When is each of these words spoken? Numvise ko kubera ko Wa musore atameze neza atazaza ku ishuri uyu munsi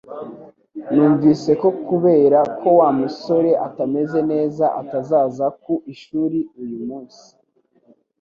Numvise 0.93 1.51
ko 1.61 1.67
kubera 1.87 2.39
ko 2.59 2.67
Wa 2.79 2.89
musore 2.99 3.51
atameze 3.67 4.19
neza 4.31 4.65
atazaza 4.81 5.45
ku 5.61 5.73
ishuri 5.93 6.39
uyu 6.61 6.77
munsi 6.87 7.25